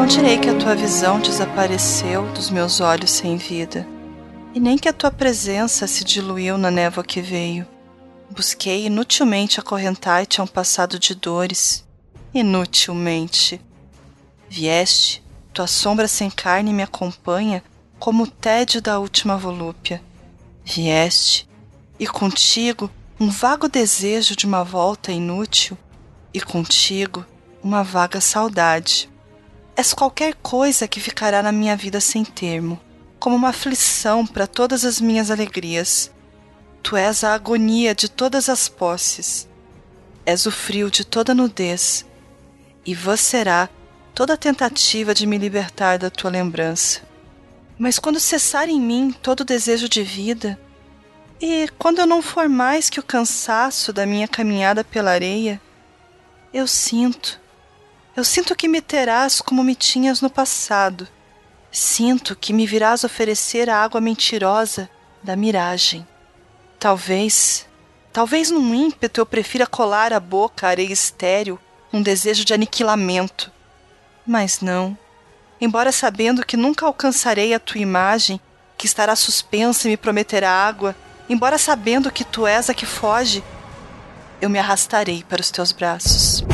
[0.00, 3.86] Não direi que a tua visão desapareceu dos meus olhos sem vida,
[4.54, 7.68] e nem que a tua presença se diluiu na névoa que veio.
[8.30, 11.84] Busquei inutilmente acorrentar-te a um passado de dores.
[12.32, 13.60] Inutilmente.
[14.48, 15.22] Vieste,
[15.52, 17.62] tua sombra sem carne me acompanha
[17.98, 20.02] como o tédio da última volúpia.
[20.64, 21.46] Vieste,
[21.98, 25.76] e contigo um vago desejo de uma volta inútil,
[26.32, 27.22] e contigo
[27.62, 29.10] uma vaga saudade.
[29.80, 32.78] És qualquer coisa que ficará na minha vida sem termo,
[33.18, 36.12] como uma aflição para todas as minhas alegrias.
[36.82, 39.48] Tu és a agonia de todas as posses,
[40.26, 42.04] és o frio de toda nudez,
[42.84, 43.70] e vos será
[44.14, 47.00] toda tentativa de me libertar da tua lembrança.
[47.78, 50.60] Mas quando cessar em mim todo desejo de vida,
[51.40, 55.58] e quando eu não for mais que o cansaço da minha caminhada pela areia,
[56.52, 57.39] eu sinto,
[58.20, 61.08] eu sinto que me terás como me tinhas no passado.
[61.72, 64.90] Sinto que me virás oferecer a água mentirosa
[65.22, 66.06] da miragem.
[66.78, 67.66] Talvez,
[68.12, 71.58] talvez num ímpeto eu prefira colar a boca à areia estéril
[71.90, 73.50] um desejo de aniquilamento.
[74.26, 74.96] Mas não.
[75.58, 78.38] Embora sabendo que nunca alcançarei a tua imagem,
[78.76, 80.94] que estará suspensa e me prometerá água,
[81.26, 83.42] embora sabendo que tu és a que foge,
[84.42, 86.44] eu me arrastarei para os teus braços.